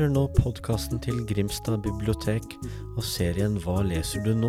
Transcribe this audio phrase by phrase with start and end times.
[0.00, 2.54] Hører nå podkasten til Grimstad bibliotek
[2.96, 4.48] og serien Hva leser du nå?,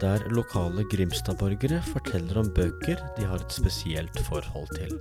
[0.00, 4.96] der lokale Grimstad-borgere forteller om bøker de har et spesielt forhold til.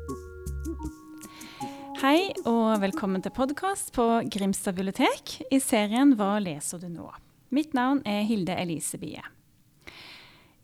[2.03, 7.07] Hei og velkommen til podkast på Grimstad bibliotek i serien Hva leser du nå?
[7.55, 9.23] Mitt navn er Hilde Elise Bie.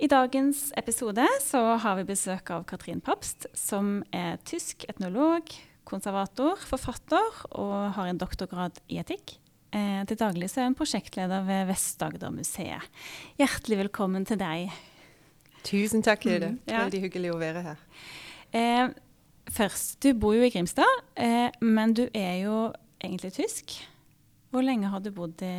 [0.04, 5.48] I dagens episode så har vi besøk av Katrin Papst, som er tysk etnolog,
[5.88, 9.38] konservator, forfatter og har en doktorgrad i etikk.
[9.74, 12.86] Eh, til daglig er hun prosjektleder ved Vest-Agder-museet.
[13.42, 14.74] Hjertelig velkommen til deg.
[15.66, 16.54] Tusen takk, Lide.
[16.54, 16.84] Mm, ja.
[16.84, 17.82] Veldig hyggelig å være her.
[18.54, 18.94] Eh,
[19.50, 22.58] først, du bor jo i Grimstad, eh, men du er jo
[23.02, 23.78] egentlig tysk.
[24.54, 25.54] Hvor lenge har du bodd i,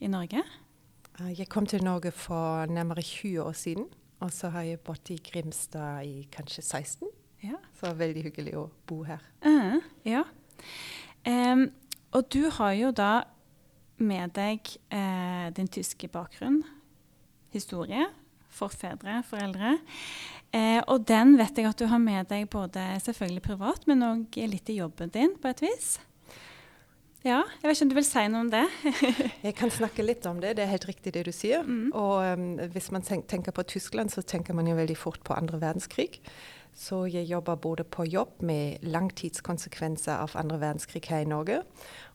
[0.00, 0.40] i Norge?
[1.20, 3.90] Eh, Jeg kom til Norge for nærmere 20 år siden.
[4.22, 7.08] Og så har jeg bodd i Grimstad i kanskje 16.
[7.42, 7.58] Ja.
[7.78, 9.22] Så veldig hyggelig å bo her.
[9.44, 10.22] Uh, ja.
[11.26, 11.68] Um,
[12.14, 13.12] og du har jo da
[14.02, 16.60] med deg uh, din tyske bakgrunn,
[17.54, 18.06] historie,
[18.52, 19.76] forfedre, foreldre.
[20.52, 24.40] Uh, og den vet jeg at du har med deg både selvfølgelig privat, men òg
[24.46, 25.94] litt i jobben din, på et vis.
[27.22, 28.64] Ja, jeg vet ikke om du vil si noe om det?
[29.46, 30.56] Jeg kan snakke litt om det.
[30.58, 31.62] Det er helt riktig det du sier.
[31.62, 31.92] Mm.
[31.94, 35.60] Og um, hvis man tenker på Tyskland, så tenker man jo veldig fort på andre
[35.62, 36.18] verdenskrig.
[36.72, 41.60] Så jeg jobber både på jobb med langtidskonsekvenser av andre verdenskrig her i Norge,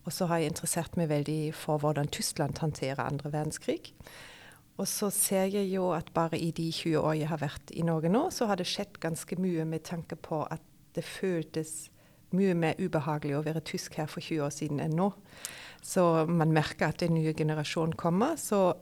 [0.03, 3.93] og så har jeg interessert meg veldig for hvordan Tyskland håndterer andre verdenskrig.
[4.77, 7.85] Og så ser jeg jo at bare i de 20 år jeg har vært i
[7.85, 10.61] Norge nå, så har det skjedd ganske mye med tanke på at
[10.97, 11.89] det føltes
[12.35, 15.11] mye mer ubehagelig å være tysk her for 20 år siden enn nå.
[15.81, 18.35] Så man merker at en ny generasjon kommer.
[18.37, 18.73] Så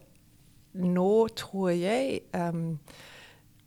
[0.75, 2.79] nå tror jeg um,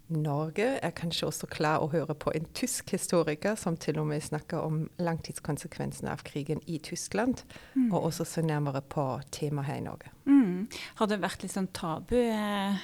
[0.08, 4.22] Norge er kanskje også klar å høre på en tysk historiker som til og med
[4.24, 7.42] snakker om langtidskonsekvensene av krigen i Tyskland,
[7.76, 7.92] Mm.
[7.92, 10.10] og også se nærmere på temaet her i Norge.
[10.24, 10.68] Mm.
[10.94, 12.76] Har det vært litt sånn tabu eh,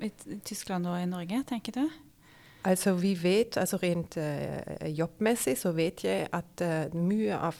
[0.00, 0.10] i
[0.44, 1.88] Tyskland og i Norge, tenker du?
[2.64, 7.54] Altså vi vet, altså Rent eh, jobbmessig så vet jeg at eh, mye av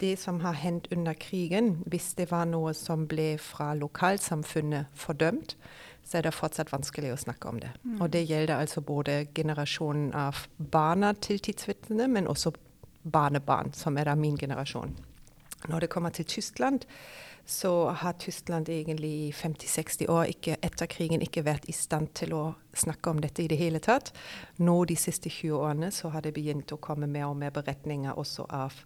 [0.00, 5.56] det som har hendt under krigen, hvis det var noe som ble fra lokalsamfunnet fordømt,
[6.04, 7.72] så er det fortsatt vanskelig å snakke om det.
[8.00, 12.52] Og det gjelder altså både generasjonen av barna til tidsvitnene, men også
[13.04, 14.96] barnebarn, som er da min generasjon.
[15.68, 16.84] Når det kommer til Tyskland,
[17.46, 22.32] så har Tyskland egentlig i 50-60 år ikke, etter krigen ikke vært i stand til
[22.36, 22.44] å
[22.76, 24.12] snakke om dette i det hele tatt.
[24.56, 28.16] Nå de siste 20 årene så har det begynt å komme mer og mer beretninger
[28.16, 28.80] også av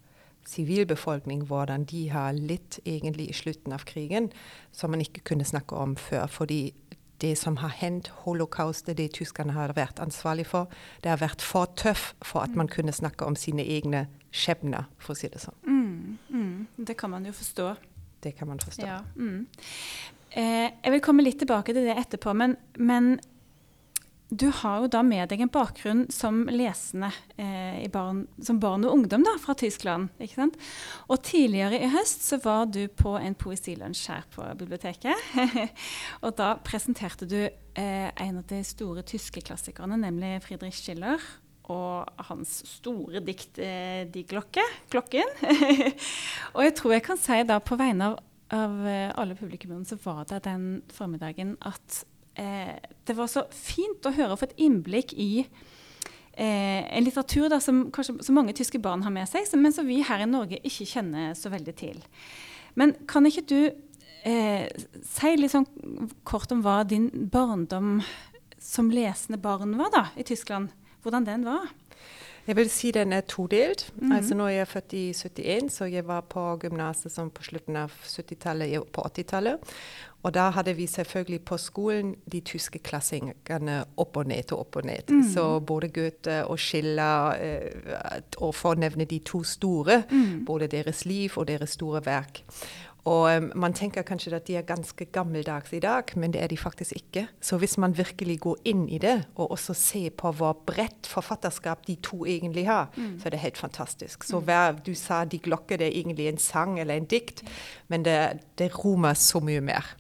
[0.47, 4.31] sivilbefolkning, hvordan de har litt egentlig i slutten av krigen,
[4.73, 6.27] som man ikke kunne snakke om før.
[6.27, 6.75] fordi
[7.21, 10.71] det som har hendt, holocaustet, det tyskerne har vært ansvarlig for,
[11.03, 15.17] det har vært for tøff for at man kunne snakke om sine egne skjebner, for
[15.17, 15.57] å si det sånn.
[15.67, 16.85] Mm, mm.
[16.87, 17.73] Det kan man jo forstå.
[18.23, 18.87] Det kan man forstå.
[18.87, 19.01] Ja.
[19.17, 19.47] Mm.
[20.31, 23.17] Eh, jeg vil komme litt tilbake til det etterpå, men, men
[24.29, 27.09] du har jo da med deg en bakgrunn som lesende
[27.41, 30.11] eh, barn, som barn og ungdom da, fra Tyskland.
[30.21, 30.59] ikke sant?
[31.09, 35.31] Og tidligere i høst så var du på en poesilunsj her på biblioteket.
[36.25, 41.25] og da presenterte du eh, en av de store tyske klassikerne, nemlig Friedrich Schiller.
[41.73, 45.35] Og hans store dikt eh, 'Die Glocke', 'Klokken'.
[46.55, 48.21] og jeg tror jeg kan si da på vegne av,
[48.53, 52.05] av eh, alle publikummene så var det den formiddagen at
[52.39, 55.43] det var så fint å høre og få et innblikk i
[56.39, 59.89] eh, en litteratur da, som kanskje så mange tyske barn har med seg, men som
[59.89, 62.01] vi her i Norge ikke kjenner så veldig til.
[62.79, 63.61] Men kan ikke du
[64.29, 64.69] eh,
[65.09, 65.67] si litt sånn
[66.29, 67.99] kort om hva din barndom
[68.63, 70.71] som lesende barn var da, i Tyskland?
[71.03, 71.71] Hvordan den var?
[72.49, 73.91] Jeg vil si den er todelt.
[74.01, 74.13] Mhm.
[74.17, 77.77] Altså Nå er jeg født i 71, så jeg var på gymnaset sånn på slutten
[77.77, 79.59] av 70-tallet, i- på 80-tallet.
[80.25, 84.77] Og da hadde vi selvfølgelig på skolen de tyske klassingene opp og ned og opp
[84.81, 85.05] og ned.
[85.13, 85.29] Mhm.
[85.35, 90.45] Så både Goethe og Schiller, eh, og for å nevne de to store, Mhm.
[90.47, 92.43] både deres liv og deres store verk.
[93.05, 96.47] Og eh, Man tenker kanskje at de er ganske gammeldags i dag, men det er
[96.49, 97.27] de faktisk ikke.
[97.41, 101.87] Så hvis man virkelig går inn i det, og også ser på hvor bredt forfatterskap
[101.87, 104.25] de to egentlig har, så er det helt fantastisk.
[104.25, 107.43] Så hver, Du sa 'De glokker', det er egentlig en sang eller en dikt,
[107.89, 109.95] men det, det romer så mye mer.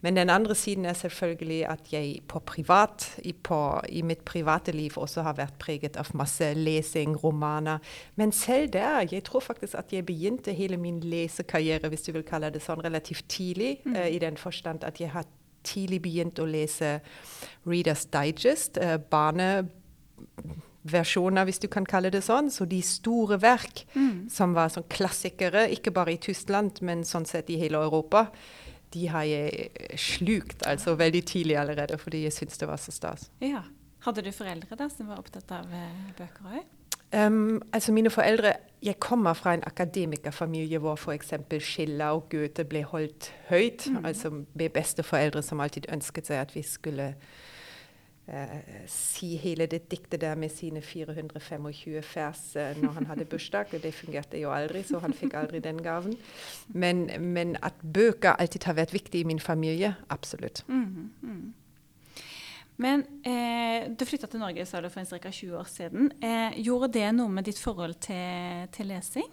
[0.00, 4.72] Men den andre siden er selvfølgelig at jeg på privat, i, på, i mitt private
[4.72, 7.78] liv også har vært preget av masse lesing, romaner.
[8.16, 12.22] Men selv der, jeg tror faktisk at jeg begynte hele min lesekarriere, hvis du vil
[12.22, 13.80] kalle det sånn, relativt tidlig.
[13.96, 15.24] eh, I den forstand at jeg har
[15.64, 17.00] tidlig begynt å lese
[17.66, 19.68] Readers Digest, uh, barne
[20.88, 22.50] versjoner, hvis du kan kalle det sånn.
[22.50, 24.30] Så de store verk Mm.
[24.30, 28.30] som var sånn klassikere, ikke bare i Tyskland, men sånn sett i hele Europa,
[28.94, 29.68] de har jeg
[30.00, 33.30] slukt altså veldig tidlig allerede, fordi jeg syntes det var så stas.
[33.44, 33.62] Ja.
[34.06, 36.66] Hadde du foreldre da som var opptatt av eh, bøker òg?
[37.08, 38.52] Um, altså mine foreldre,
[38.82, 41.32] Jeg kommer fra en akademikerfamilie hvor f.eks.
[41.58, 43.88] Schiller og Goethe ble holdt høyt.
[44.04, 47.08] Altså med besteforeldre som alltid ønsket seg at vi skulle
[48.28, 51.68] eh, si hele det diktet der med sine 425
[52.14, 53.74] vers eh, når han hadde bursdag.
[53.82, 56.16] Det fungerte jo aldri, så han fikk aldri den gaven.
[56.68, 60.64] Men, men at bøker alltid har vært viktig i min familie, absolutt.
[60.68, 61.54] Mm, mhm.
[62.78, 65.30] Men eh, du flytta til Norge sa du, for ca.
[65.34, 66.12] 20 år siden.
[66.22, 69.26] Eh, gjorde det noe med ditt forhold til, til lesing?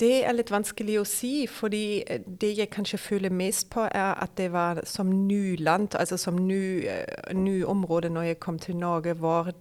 [0.00, 4.14] Det er litt vanskelig å si, fordi eh, det jeg kanskje føler mest på, er
[4.16, 8.58] at det var som ny land, altså som ny, eh, ny område når jeg kom
[8.58, 9.52] til Norge, hvor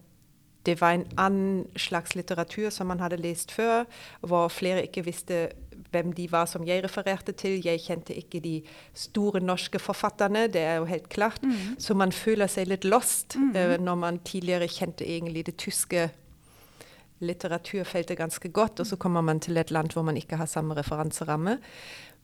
[0.65, 3.83] det var en annen slags litteratur som man hadde lest før,
[4.21, 5.49] hvor flere ikke visste
[5.91, 7.61] hvem de var som jeg refererte til.
[7.65, 8.55] Jeg kjente ikke de
[8.93, 11.41] store norske forfatterne, det er jo helt klart.
[11.79, 16.09] Så man føler seg litt lost eh, når man tidligere kjente egentlig det tyske
[17.19, 20.77] litteraturfeltet ganske godt, og så kommer man til et land hvor man ikke har samme
[20.77, 21.57] referanseramme.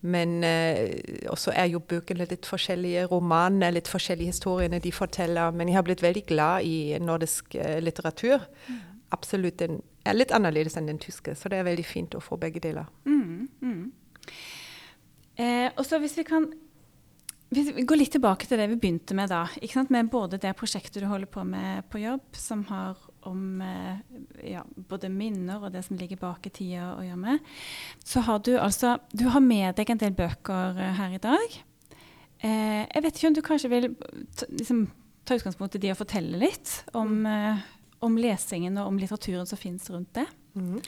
[0.06, 5.56] Men eh, også er jo bøkene litt forskjellige, romanene litt forskjellige historiene de forteller.
[5.56, 8.44] Men jeg har blitt veldig glad i nordisk eh, litteratur.
[9.16, 9.58] Absolutt.
[9.60, 12.62] Den er litt annerledes enn den tyske, så det er veldig fint å få begge
[12.62, 12.86] deler.
[13.10, 13.82] Mm, mm.
[15.36, 16.48] Eh, og så hvis vi kan
[17.56, 19.46] hvis vi går litt tilbake til det vi begynte med da.
[19.62, 19.92] Ikke sant?
[19.94, 22.98] Med både det prosjektet du holder på med på jobb, som har
[23.30, 24.02] om eh,
[24.52, 27.54] ja, både minner og det som ligger bak i tida å gjøre med.
[28.06, 31.58] Så har du altså Du har med deg en del bøker eh, her i dag.
[32.46, 33.90] Eh, jeg vet ikke om du kanskje vil
[34.38, 34.86] ta, liksom,
[35.26, 37.64] ta utgangspunkt i de og fortelle litt om, eh,
[38.06, 40.28] om lesingen og om litteraturen som finnes rundt det?
[40.56, 40.80] Mm.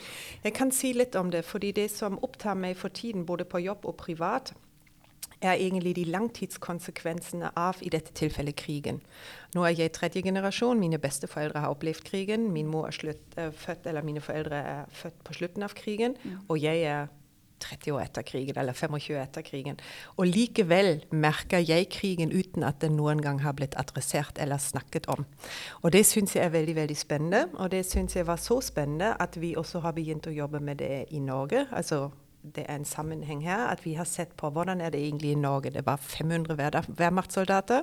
[0.44, 3.60] Jeg kan si litt om det, fordi det som opptar meg for tiden, både på
[3.60, 4.54] jobb og privat,
[5.40, 9.00] er egentlig de langtidskonsekvensene av i dette tilfellet krigen.
[9.54, 10.80] Nå er jeg tredje generasjon.
[10.80, 12.50] Mine besteforeldre har opplevd krigen.
[12.52, 16.16] Min mor er slutt, er født, eller Mine foreldre er født på slutten av krigen,
[16.48, 17.08] og jeg er
[17.58, 19.80] 30 år etter krigen, eller 25 år etter krigen.
[20.16, 25.08] Og likevel merker jeg krigen uten at den noen gang har blitt adressert eller snakket
[25.10, 25.26] om.
[25.82, 27.44] Og det syns jeg er veldig veldig spennende.
[27.58, 30.78] Og det syns jeg var så spennende at vi også har begynt å jobbe med
[30.82, 31.66] det i Norge.
[31.72, 32.08] Altså
[32.56, 33.66] det er en sammenheng her.
[33.68, 35.70] At vi har sett på hvordan er det egentlig i Norge.
[35.70, 37.82] Det var 500 Wehrda- Wehrmachtssoldater.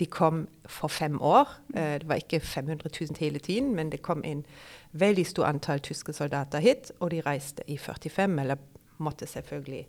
[0.00, 1.48] De kom for fem år.
[1.76, 4.44] Eh, Det var ikke 500 000 hele tiden, men det kom en
[4.92, 6.92] veldig stor antall tyske soldater hit.
[7.00, 8.56] Og de reiste i 45, eller
[8.98, 9.86] måtte selvfølgelig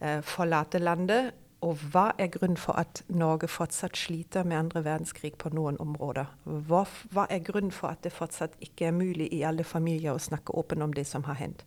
[0.00, 1.32] eh, forlate landet.
[1.62, 6.26] Og hva er grunnen for at Norge fortsatt sliter med andre verdenskrig på noen områder?
[6.44, 6.82] Hva,
[7.14, 10.56] hva er grunnen for at det fortsatt ikke er mulig i alle familier å snakke
[10.58, 11.62] åpent om det som har hendt?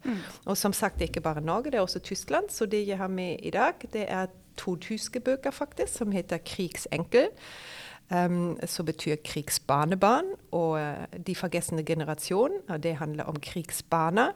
[0.46, 2.52] Og som sagt, det er ikke bare Norge, det er også Tyskland.
[2.52, 4.28] Så det jeg har med i dag, det er
[4.60, 7.32] to tyske bøker faktisk, som heter 'Krigsenkel'.
[8.12, 12.52] Um, så betyr krigsbarnebarn og uh, De forgessende generasjon.
[12.70, 14.28] Og det handler om krigsbarna.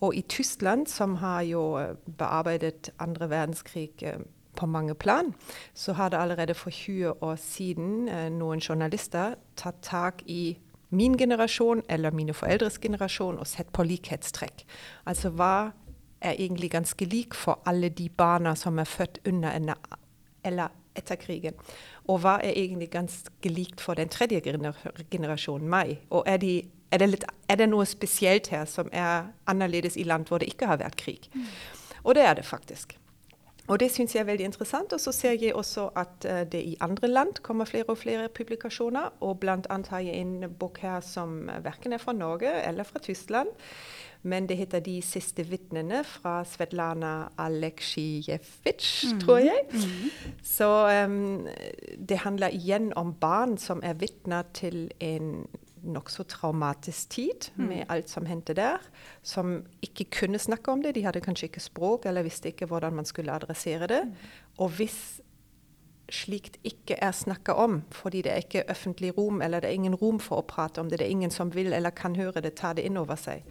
[0.00, 4.20] Og i Tyskland, som har jo uh, bearbeidet andre verdenskrig uh,
[4.58, 5.32] på mange plan,
[5.74, 10.58] så har det allerede for 20 år siden eh, noen journalister tatt tak i
[10.90, 14.64] min generasjon eller mine foreldres generasjon og sett på likhetstrekk.
[15.06, 15.70] Altså hva
[16.20, 19.74] er egentlig ganske lik for alle de barna som er født under en
[20.44, 21.54] eller etter krigen.
[22.08, 24.40] Og hva er egentlig ganske likt for den tredje
[25.10, 25.98] generasjonen, meg?
[26.10, 30.06] Og er, de, er, det litt, er, det noe spesielt her som er annerledes i
[30.08, 31.28] land hvor det ikke har vært krig?
[31.34, 31.46] Mm.
[32.04, 32.96] Og det er det faktisk.
[33.68, 34.92] Og det syns jeg er veldig interessant.
[34.92, 38.28] Og så ser jeg også at uh, det i andre land kommer flere og flere
[38.28, 39.20] publikasjoner.
[39.20, 42.98] Og blant annet har jeg en bok her som verken er fra Norge eller fra
[42.98, 43.48] Tyskland.
[44.22, 49.20] Men det heter 'De siste vitnene' fra Svetlana Aleksijevitsj, mm.
[49.20, 49.60] tror jeg.
[49.72, 50.10] Mm.
[50.42, 51.46] Så um,
[52.08, 55.46] det handler igjen om barn som er vitner til en
[55.92, 57.68] nokså traumatisk tid mm.
[57.68, 58.82] med alt som hendte der.
[59.22, 60.94] Som ikke kunne snakke om det.
[60.96, 64.02] De hadde kanskje ikke språk eller visste ikke hvordan man skulle adressere det.
[64.58, 65.20] Og hvis
[66.08, 69.96] slikt ikke er snakka om, fordi det er ikke offentlig rom, eller det er ingen
[69.98, 72.54] rom for å prate om det, det er ingen som vil eller kan høre det,
[72.56, 73.44] ta det inn over seg,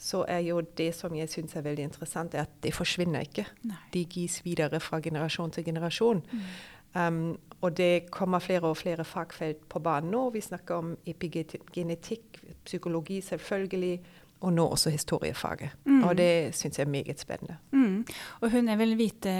[0.00, 3.46] så er jo det som jeg syns er veldig interessant, er at det forsvinner ikke.
[3.68, 3.80] Nei.
[3.92, 6.22] De gis videre fra generasjon til generasjon.
[6.30, 6.46] Mm.
[6.94, 10.30] Um, og det kommer flere og flere fagfelt på banen nå.
[10.32, 14.00] Vi snakker om epigenetikk, psykologi selvfølgelig,
[14.40, 15.70] og nå også historiefaget.
[15.84, 15.98] Mm.
[16.08, 17.58] Og det syns jeg er meget spennende.
[17.76, 18.06] Mm.
[18.40, 19.34] Og hun er vel hvite,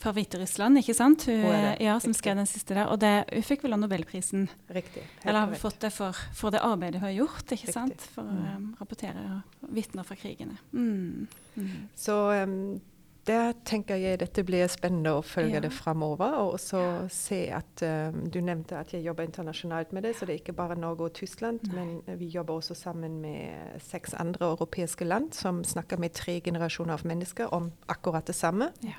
[0.00, 1.26] fra Hviterussland, ikke sant?
[1.28, 2.18] Hun, Hun er det, ja, som riktig.
[2.22, 2.86] skrev den siste der.
[2.88, 4.48] Og det, hun fikk vel Nobelprisen.
[4.74, 5.02] Riktig.
[5.24, 7.74] Eller har hun fått det for, for det arbeidet hun har gjort, ikke Riktig.
[7.74, 8.00] sant?
[8.14, 8.56] For å Mm.
[8.56, 10.56] um, rapportere vitner fra krigene.
[10.72, 11.26] Mm.
[11.56, 11.88] Mm.
[11.94, 12.80] Så um,
[13.28, 15.60] der tenker jeg dette blir spennende å følge Ja.
[15.60, 16.34] det framover.
[16.40, 20.34] Og også se at um, Du nevnte at jeg jobber internasjonalt med det, så det
[20.34, 21.60] er ikke bare Norge og Tyskland.
[21.68, 21.74] Nei.
[21.76, 26.92] Men vi jobber også sammen med seks andre europeiske land som snakker med tre generasjoner
[26.94, 28.72] av mennesker om akkurat det samme.
[28.82, 28.96] Ja.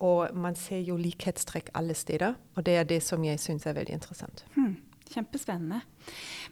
[0.00, 3.76] Og man ser jo likhetstrekk alle steder, og det er det som jeg syns er
[3.76, 4.44] veldig interessant.
[4.56, 4.76] Hmm.
[5.14, 5.82] Kjempespennende.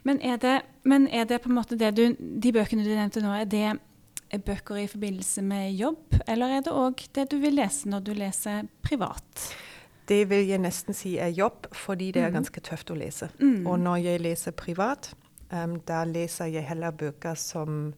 [0.03, 3.21] Men er, det, men er det på en måte det du, de bøkene du nevnte
[3.21, 3.79] nå, er det
[4.39, 8.13] bøker i forbindelse med jobb, eller er det òg det du vil lese når du
[8.13, 9.55] leser privat?
[10.07, 12.33] Det vil jeg nesten si er jobb, fordi det er Mhm.
[12.43, 13.29] ganske tøft å lese.
[13.39, 13.67] Mm.
[13.67, 15.13] Og når jeg leser privat,
[15.51, 17.93] um, da leser jeg heller bøker som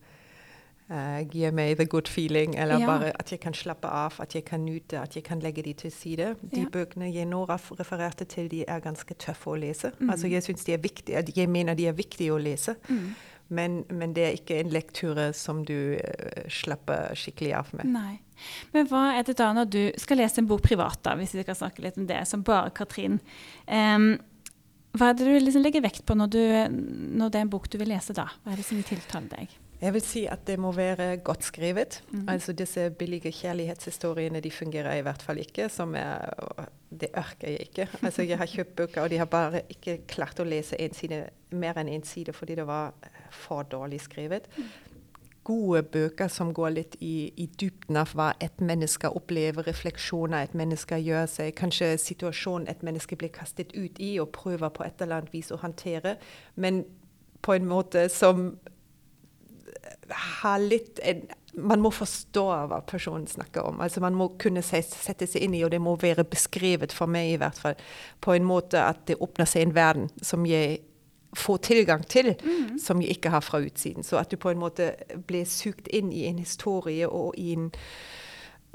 [0.91, 2.85] uh, gir meg the good feeling, eller Ja.
[2.85, 5.73] bare at jeg kan slappe av, at jeg kan nyte, at jeg kan legge de
[5.73, 6.35] til side.
[6.53, 6.65] De Ja.
[6.69, 9.91] bøkene jeg nå refererte til, de er ganske tøffe å lese.
[9.99, 10.09] Mm.
[10.11, 13.15] Altså Jeg de er viktige, jeg mener de er viktige å lese, Mm.
[13.47, 17.91] Men, men det er ikke en lekture som du uh, slapper skikkelig av med.
[17.93, 18.13] Nei.
[18.73, 21.45] Men hva er det da når du skal lese en bok privat, da, hvis vi
[21.45, 23.19] skal snakke litt om det, som bare Katrin?
[23.67, 24.15] Um,
[24.95, 26.41] hva er det du liksom legger vekt på når, du,
[27.19, 28.29] når det er en bok du vil lese, da?
[28.43, 29.55] Hva er det som tiltaler deg?
[29.81, 31.99] Jeg vil si at det må være godt skrevet.
[32.09, 32.29] Mhm.
[32.31, 35.67] Altså Disse billige kjærlighetshistoriene de fungerer i hvert fall ikke.
[35.69, 36.31] Som er,
[36.89, 37.87] det orker jeg ikke.
[38.01, 41.25] Altså Jeg har kjøpt bøker, og de har bare ikke klart å lese en side,
[41.51, 42.95] mer enn én side fordi det var
[43.31, 44.49] for dårlig skrevet.
[45.45, 50.55] Gode bøker som går litt i, i dybden av hva et menneske opplever, refleksjoner et
[50.57, 55.03] menneske gjør seg, kanskje situasjonen et menneske blir kastet ut i og prøver på et
[55.05, 56.15] eller annet vis å håndtere,
[56.57, 56.81] men
[57.45, 58.55] på en måte som
[60.09, 63.77] har litt en, Man må forstå hva personen snakker om.
[63.79, 67.07] Altså Man må kunne se, sette seg inn i, og det må være beskrevet for
[67.07, 67.77] meg i hvert fall,
[68.19, 70.81] på en måte at det åpner seg en verden som jeg
[71.35, 72.33] får tilgang til,
[72.81, 74.03] som jeg ikke har fra utsiden.
[74.03, 74.93] Så at du på en måte
[75.27, 77.71] blir sugd inn i en historie og i en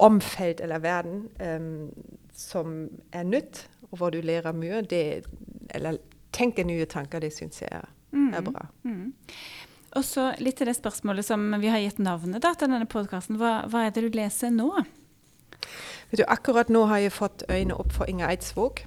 [0.01, 1.91] omfelt eller verden um,
[2.33, 5.27] som er nytt, og hvor du lærer mye, det,
[5.75, 5.99] eller
[6.33, 8.65] tenker nye tanker, det syns jeg er, er bra.
[8.83, 9.11] Mm.
[9.99, 13.41] Og så litt til det spørsmålet som vi har gitt navnet da, til denne podkasten.
[13.41, 14.71] Hva, hva er det du leser nå?
[16.11, 18.85] Vet du, akkurat nå har jeg fått øynene opp for Inger Eidsvåg.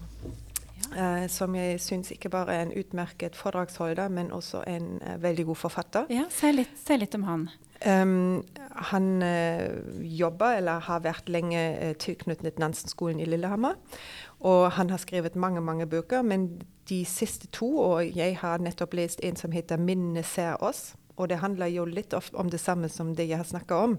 [0.95, 5.45] Eh, som jeg syns ikke bare er en utmerket foredragsholder, men også en eh, veldig
[5.45, 6.09] god forfatter.
[6.13, 7.49] Ja, Si litt, litt om han.
[7.85, 9.69] Um, han eh,
[9.99, 13.75] jobber, eller har vært lenge eh, tilknyttet Nansen-skolen i Lillehammer.
[14.39, 18.93] Og han har skrevet mange mange bøker, men de siste to, og jeg har nettopp
[18.93, 20.95] lest en som heter 'Minnene ser oss'.
[21.15, 23.97] Og det handler jo litt om det samme som det jeg har snakka om.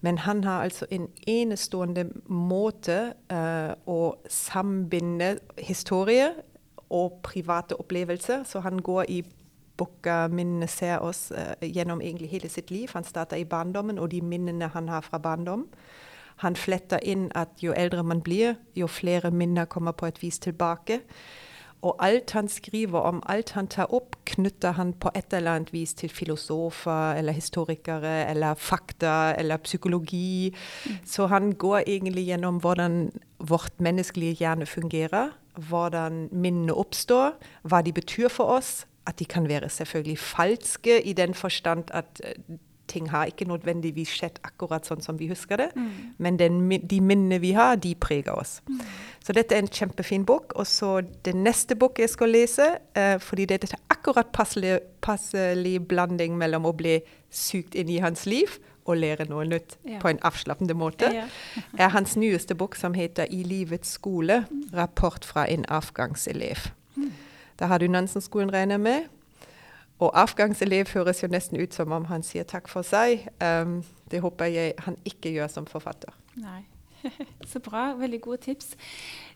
[0.00, 6.32] Men han har altså en enestående måte uh, å sambinde historie
[6.88, 8.44] og private opplevelser.
[8.44, 9.22] Så han går i
[9.76, 12.88] boka 'Minnene ser oss' uh, gjennom egentlig hele sitt liv.
[12.92, 15.68] Han starter i barndommen og de minnene han har fra barndom.
[16.36, 20.38] Han fletter inn at jo eldre man blir, jo flere minner kommer på et vis
[20.38, 21.00] tilbake.
[21.84, 25.72] Og alt han skriver om, alt han tar opp, knytter han på et eller annet
[25.74, 30.54] vis til filosofer eller historikere eller fakta eller psykologi.
[31.04, 35.36] Så han går egentlig gjennom hvordan vårt menneskelige hjerne fungerer,
[35.68, 38.86] hvordan minnene oppstår, hva de betyr for oss.
[39.06, 42.56] At de kan være selvfølgelig falske i den forstand at eh,
[42.88, 45.70] ting har ikke nødvendigvis skjedd akkurat sånn som vi husker det,
[46.18, 48.60] men den, de minnene vi har, de preger oss.
[49.24, 50.52] Så dette er en kjempefin bok.
[50.60, 55.78] Og så det neste bok jeg skal lese, eh, fordi det er akkurat passelig, passelig
[55.88, 56.98] blanding mellom å bli
[57.32, 59.98] sugd inn i hans liv og lære noe nytt Ja.
[59.98, 61.24] på en avslappende måte, Ja.
[61.78, 66.70] er hans nyeste bok som heter 'I livets skole rapport fra en avgangselev'.
[67.58, 69.02] Da har du Nansen-skolen, regner jeg med.
[70.00, 73.28] Og avgangselev høres jo nesten ut som om han sier takk for seg.
[73.40, 76.10] Um, det håper jeg han ikke gjør som forfatter.
[76.36, 76.64] Nei.
[77.50, 77.92] Så bra.
[77.98, 78.74] Veldig gode tips.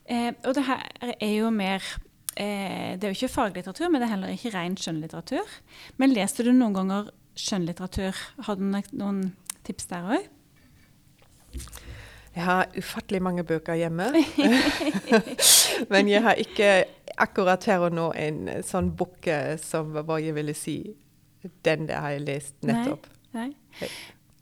[0.08, 0.84] Eh, og det her
[1.20, 1.84] er jo mer
[2.36, 5.58] eh, Det er jo ikke faglitteratur, men det er heller ikke ren skjønnlitteratur.
[5.96, 8.24] Men leser du noen ganger skjønnlitteratur?
[8.46, 9.22] Har du noen,
[9.68, 10.28] tips der òg?
[12.34, 14.06] Jeg har ufattelig mange bøker hjemme.
[15.92, 16.84] Men jeg har ikke
[17.18, 20.78] akkurat her og nå en sånn bok eh, som hva jeg ville si
[21.64, 23.06] Den der har jeg lest nettopp.
[23.36, 23.50] Nei.
[23.80, 23.90] Nei.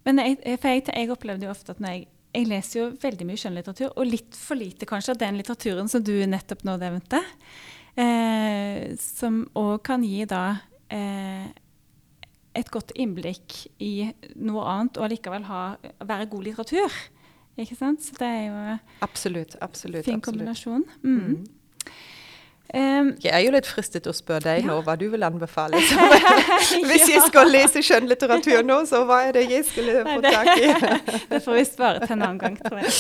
[0.06, 2.06] Men jeg, jeg, jeg opplevde jo ofte at når jeg
[2.36, 6.02] jeg leser jo veldig mye skjønnlitteratur, og litt for lite kanskje av den litteraturen som
[6.04, 7.22] du nettopp nå nevnte.
[7.96, 10.42] Eh, som òg kan gi da
[10.92, 11.46] eh,
[12.56, 15.62] et godt innblikk i noe annet, og likevel ha,
[16.04, 16.98] være god litteratur.
[17.56, 18.04] Ikke sant?
[18.04, 18.76] Så det er jo
[19.06, 19.56] absolutt,
[20.04, 20.84] fin kombinasjon.
[21.00, 21.46] Mm.
[22.76, 25.78] Um, Jeg er jo litt fristet til å spørre deg nå hva du vil anbefale.
[26.90, 30.68] Hvis jeg skal lese skjønnlitteratur nå, så hva er det jeg skulle få tak i?
[31.30, 32.92] det får vi spare til en annen gang, tror jeg.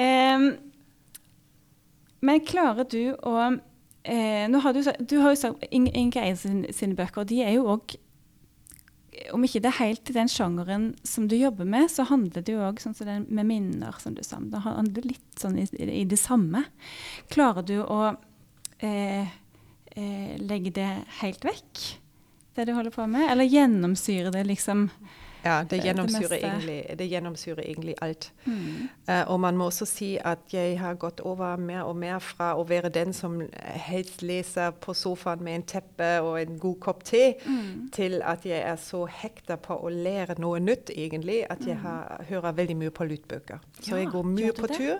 [0.36, 0.46] um,
[2.24, 3.36] men klarer du å
[4.06, 7.42] eh, har du, du har jo sagt Ing- Inge Eide sine, sine bøker, og de
[7.44, 7.98] er jo òg
[9.32, 12.64] Om ikke det er helt den sjangeren som du jobber med, så handler det jo
[12.66, 14.38] òg sånn som det med minner, som du sa.
[14.40, 16.66] Det handler litt sånn i, i det samme.
[17.32, 18.00] Klarer du å
[18.78, 19.28] eh,
[19.96, 20.90] eh, legge det
[21.22, 21.84] helt vekk,
[22.56, 23.30] det du holder på med?
[23.32, 24.86] Eller gjennomsyre det liksom
[25.46, 28.30] Ja, det gjennomsyrer, det egentlig, det gjennomsyrer egentlig alt.
[28.44, 28.88] mm.
[29.08, 32.52] Uh, og man må også si at jeg har gått over mer og mer fra
[32.58, 33.38] å være den som
[33.86, 37.90] helst leser på sofaen med en teppe og en god kopp te, Mm.
[37.92, 42.24] til at jeg er så hekta på å lære noe nytt, egentlig, at jeg har,
[42.28, 43.58] hører veldig mye på lydbøker.
[43.80, 43.98] Så Mm.
[44.02, 44.98] Jeg går mye på tur.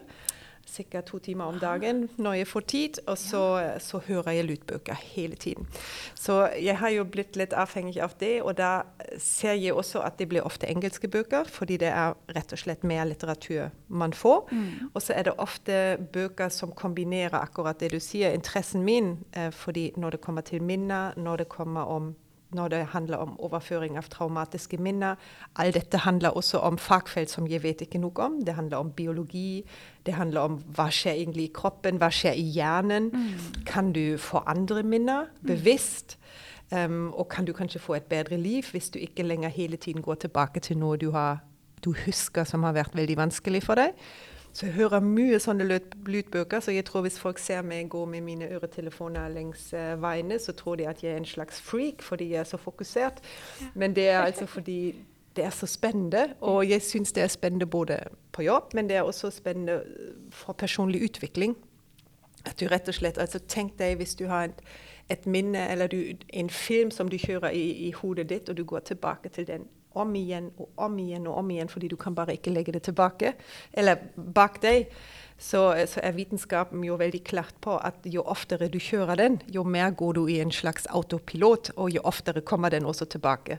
[0.66, 3.42] Sikkert to timer om dagen når jeg får tid, og så,
[3.82, 5.68] så hører jeg lydbøker hele tiden.
[6.14, 8.82] Så jeg har jo blitt litt avhengig av det, og da
[9.22, 12.84] ser jeg også at det blir ofte engelske bøker, fordi det er rett og slett
[12.86, 14.50] mer litteratur man får.
[14.50, 14.90] Mm.
[14.92, 15.80] Og så er det ofte
[16.12, 19.16] bøker som kombinerer akkurat det du sier, interessen min.
[19.32, 22.14] Eh, fordi når det kommer til minner, når det kommer om
[22.54, 25.16] når det handler om overføring av traumatiske minner.
[25.58, 28.38] All dette handler også om fagfelt som jeg vet ikke noe om.
[28.46, 29.64] Det handler om biologi,
[30.06, 33.10] det handler om hva skjer egentlig i kroppen, hva skjer i hjernen.
[33.66, 36.18] Kan du få andre minner bevisst?
[36.70, 40.02] Um, og kan du kanskje få et bedre liv hvis du ikke lenger hele tiden
[40.02, 41.44] går tilbake til noe du, har,
[41.84, 43.94] du husker som har vært veldig vanskelig for deg?
[44.56, 48.04] Så jeg hører mye sånne lyd- lydbøker, så jeg tror hvis folk ser meg gå
[48.08, 52.00] med mine øretelefoner lengs uh, veiene, så tror de at jeg er en slags freak
[52.02, 53.20] fordi jeg er så fokusert.
[53.74, 54.94] Men det er altså fordi
[55.36, 57.98] det er så spennende, og jeg syns det er spennende både
[58.32, 61.56] på jobb, men det er også spennende eh, for personlig utvikling.
[62.46, 64.62] At du rett og slett, altså Tenk deg hvis du har et,
[65.10, 66.00] et minne eller du,
[66.32, 69.68] en film som du kjører i, i hodet ditt, og du går tilbake til den
[69.96, 72.84] om igjen og om igjen og om igjen, fordi du kan bare ikke legge det
[72.88, 73.34] tilbake,
[73.72, 74.90] eller bak deg.
[75.36, 79.66] Så, så er vitenskapen jo veldig klart på at jo oftere du kjører den, jo
[79.68, 83.58] mer går du i en slags autopilot, og jo oftere kommer den også tilbake.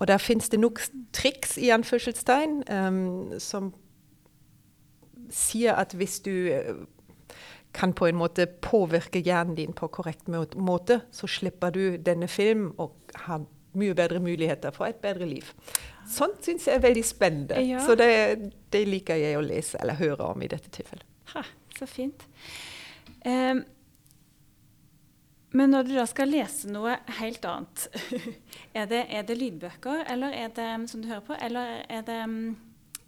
[0.00, 0.82] Og der fins det nok
[1.14, 3.70] triks i anførselstegn um, som
[5.32, 6.74] sier at hvis du eh,
[7.72, 12.72] kan på en måte påvirke hjernen din på korrekt måte, så slipper du denne film
[12.76, 13.46] og har
[13.78, 15.48] mye bedre muligheter for et bedre liv.
[16.08, 17.60] Sånt syns jeg er veldig spennende.
[17.64, 17.82] Ja.
[17.84, 18.10] Så det,
[18.72, 21.06] det liker jeg å lese eller høre om i dette tilfellet.
[21.32, 21.44] Ha,
[21.78, 22.26] så fint.
[23.24, 23.62] Um,
[25.52, 27.86] men når du da skal lese noe helt annet,
[28.78, 32.20] er det, er det lydbøker, eller er det som du hører på, eller er det
[32.28, 32.54] mm,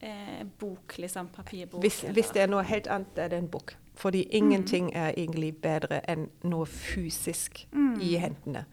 [0.04, 1.32] eh, bok, liksom?
[1.32, 1.80] Papirbok?
[1.80, 3.76] Hvis, hvis det er noe helt annet, er det en bok.
[3.96, 7.62] Fordi ingenting er egentlig bedre enn noe fysisk
[8.02, 8.64] i hendene.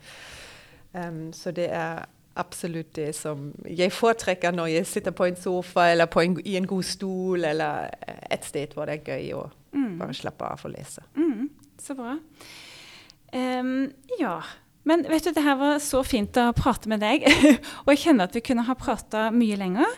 [0.94, 2.06] Um, så det er
[2.40, 6.68] absolutt det som jeg foretrekker når jeg sitter på en sofa eller en, i en
[6.68, 7.90] god stol eller
[8.32, 9.46] et sted hvor det er gøy å
[10.00, 11.04] bare slappe av og lese.
[11.16, 11.50] Mm,
[11.80, 12.18] så bra.
[13.32, 14.40] Um, ja.
[14.84, 17.28] Men vet du, det her var så fint å prate med deg.
[17.84, 19.98] og jeg kjenner at vi kunne ha prata mye lenger.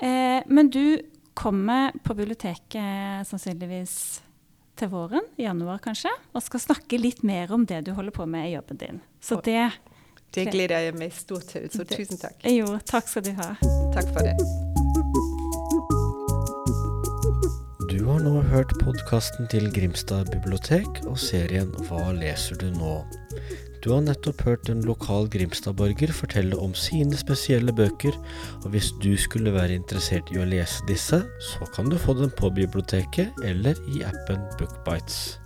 [0.00, 0.98] Eh, men du
[1.36, 3.96] kommer på biblioteket sannsynligvis
[4.78, 8.26] til våren, i januar kanskje, og skal snakke litt mer om det du holder på
[8.26, 9.02] med i jobben din.
[9.22, 9.68] Så det
[10.34, 12.40] Det gleder jeg meg stort til, så tusen takk.
[12.50, 13.52] Jo, takk skal du ha.
[13.94, 14.34] Takk for det.
[17.86, 22.96] Du har nå hørt podkasten til Grimstad bibliotek og serien Hva leser du nå?
[23.84, 28.16] Du har nettopp hørt en lokal Grimstad-borger fortelle om sine spesielle bøker,
[28.64, 31.20] og hvis du skulle være interessert i å lese disse,
[31.52, 35.36] så kan du få dem på biblioteket eller i appen Bookbites.